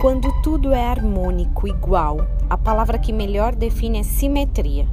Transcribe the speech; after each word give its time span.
quando 0.00 0.30
tudo 0.42 0.72
é 0.72 0.86
harmônico, 0.86 1.66
igual. 1.66 2.24
A 2.48 2.56
palavra 2.56 2.98
que 2.98 3.12
melhor 3.12 3.54
define 3.54 3.98
é 3.98 4.02
simetria. 4.04 4.86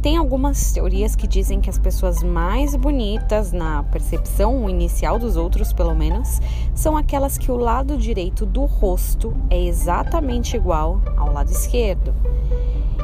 Tem 0.00 0.16
algumas 0.16 0.72
teorias 0.72 1.14
que 1.14 1.26
dizem 1.26 1.60
que 1.60 1.68
as 1.68 1.78
pessoas 1.78 2.22
mais 2.22 2.74
bonitas, 2.74 3.52
na 3.52 3.82
percepção 3.82 4.68
inicial 4.70 5.18
dos 5.18 5.36
outros, 5.36 5.74
pelo 5.74 5.94
menos, 5.94 6.40
são 6.74 6.96
aquelas 6.96 7.36
que 7.36 7.52
o 7.52 7.56
lado 7.56 7.98
direito 7.98 8.46
do 8.46 8.64
rosto 8.64 9.34
é 9.50 9.62
exatamente 9.62 10.56
igual 10.56 11.02
ao 11.18 11.32
lado 11.32 11.50
esquerdo. 11.50 12.14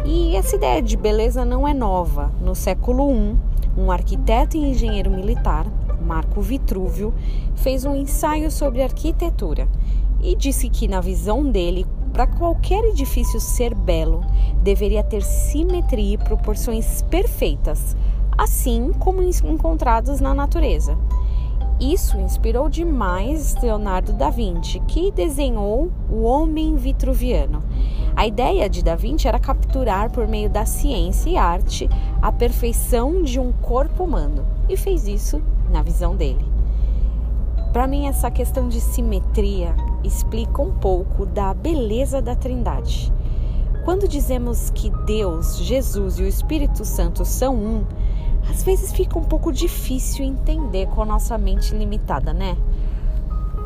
E 0.06 0.34
essa 0.36 0.56
ideia 0.56 0.80
de 0.80 0.96
beleza 0.96 1.44
não 1.44 1.68
é 1.68 1.74
nova. 1.74 2.32
No 2.40 2.54
século 2.54 3.10
I, 3.12 3.36
um 3.76 3.90
arquiteto 3.90 4.56
e 4.56 4.70
engenheiro 4.70 5.10
militar, 5.10 5.66
Marco 6.00 6.40
Vitrúvio, 6.40 7.12
fez 7.56 7.84
um 7.84 7.94
ensaio 7.94 8.50
sobre 8.50 8.82
arquitetura 8.82 9.68
e 10.22 10.36
disse 10.36 10.68
que, 10.68 10.86
na 10.86 11.00
visão 11.00 11.44
dele, 11.50 11.86
para 12.12 12.26
qualquer 12.26 12.84
edifício 12.84 13.40
ser 13.40 13.74
belo, 13.74 14.22
deveria 14.62 15.02
ter 15.02 15.22
simetria 15.22 16.14
e 16.14 16.18
proporções 16.18 17.02
perfeitas, 17.02 17.96
assim 18.36 18.92
como 18.98 19.22
encontrados 19.22 20.20
na 20.20 20.34
natureza. 20.34 20.96
Isso 21.80 22.16
inspirou 22.18 22.68
demais 22.68 23.60
Leonardo 23.60 24.12
da 24.12 24.30
Vinci, 24.30 24.78
que 24.86 25.10
desenhou 25.10 25.90
o 26.08 26.22
Homem 26.22 26.76
Vitruviano. 26.76 27.62
A 28.14 28.26
ideia 28.26 28.68
de 28.68 28.84
Da 28.84 28.94
Vinci 28.94 29.26
era 29.26 29.38
capturar, 29.38 30.10
por 30.12 30.28
meio 30.28 30.48
da 30.48 30.64
ciência 30.64 31.30
e 31.30 31.36
arte, 31.36 31.88
a 32.20 32.30
perfeição 32.30 33.22
de 33.22 33.40
um 33.40 33.50
corpo 33.50 34.04
humano, 34.04 34.44
e 34.68 34.76
fez 34.76 35.08
isso 35.08 35.42
na 35.70 35.82
visão 35.82 36.14
dele. 36.14 36.51
Para 37.72 37.86
mim, 37.86 38.06
essa 38.06 38.30
questão 38.30 38.68
de 38.68 38.80
simetria 38.80 39.74
explica 40.04 40.60
um 40.60 40.72
pouco 40.72 41.24
da 41.24 41.54
beleza 41.54 42.20
da 42.20 42.36
Trindade. 42.36 43.10
Quando 43.82 44.06
dizemos 44.06 44.70
que 44.70 44.90
Deus, 45.06 45.56
Jesus 45.56 46.18
e 46.18 46.22
o 46.22 46.28
Espírito 46.28 46.84
Santo 46.84 47.24
são 47.24 47.56
um, 47.56 47.84
às 48.48 48.62
vezes 48.62 48.92
fica 48.92 49.18
um 49.18 49.24
pouco 49.24 49.50
difícil 49.50 50.22
entender 50.24 50.86
com 50.88 51.02
a 51.02 51.06
nossa 51.06 51.38
mente 51.38 51.74
limitada, 51.74 52.34
né? 52.34 52.58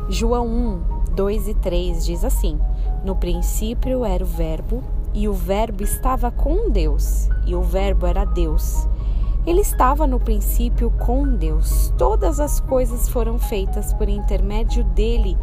João 0.07 0.47
1, 0.47 1.13
2 1.13 1.49
e 1.49 1.53
3 1.55 2.05
diz 2.05 2.23
assim: 2.23 2.57
No 3.03 3.15
princípio 3.15 4.05
era 4.05 4.23
o 4.23 4.27
Verbo, 4.27 4.81
e 5.13 5.27
o 5.27 5.33
Verbo 5.33 5.83
estava 5.83 6.31
com 6.31 6.69
Deus, 6.69 7.27
e 7.45 7.53
o 7.53 7.61
Verbo 7.61 8.05
era 8.05 8.23
Deus. 8.23 8.87
Ele 9.47 9.61
estava 9.61 10.05
no 10.05 10.19
princípio 10.19 10.91
com 10.91 11.25
Deus. 11.25 11.93
Todas 11.97 12.37
as 12.37 12.59
coisas 12.59 13.07
foram 13.07 13.39
feitas 13.39 13.93
por 13.93 14.09
intermédio 14.09 14.83
dele, 14.83 15.37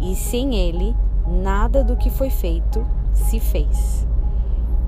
e 0.00 0.16
sem 0.16 0.54
ele, 0.54 0.96
nada 1.28 1.84
do 1.84 1.94
que 1.94 2.08
foi 2.08 2.30
feito 2.30 2.82
se 3.12 3.38
fez. 3.38 4.06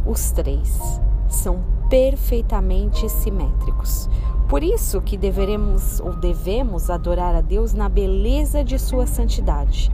Os 0.06 0.32
três 0.32 0.98
são 1.28 1.62
perfeitamente 1.90 3.06
simétricos. 3.10 4.08
Por 4.48 4.62
isso 4.62 5.02
que 5.02 5.18
deveremos 5.18 6.00
ou 6.00 6.16
devemos 6.16 6.88
adorar 6.88 7.34
a 7.34 7.42
Deus 7.42 7.74
na 7.74 7.90
beleza 7.90 8.64
de 8.64 8.78
sua 8.78 9.06
santidade, 9.06 9.92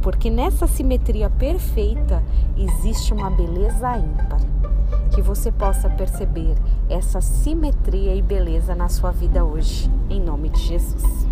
porque 0.00 0.30
nessa 0.30 0.68
simetria 0.68 1.28
perfeita 1.28 2.22
existe 2.56 3.12
uma 3.12 3.28
beleza 3.28 3.98
ímpar 3.98 4.40
que 5.10 5.20
você 5.20 5.50
possa 5.50 5.88
perceber 5.90 6.54
essa 6.88 7.20
simetria 7.20 8.14
e 8.14 8.22
beleza 8.22 8.74
na 8.74 8.88
sua 8.88 9.10
vida 9.10 9.44
hoje, 9.44 9.90
em 10.08 10.20
nome 10.20 10.48
de 10.48 10.60
Jesus. 10.60 11.29